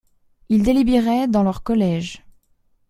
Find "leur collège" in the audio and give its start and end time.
1.43-2.23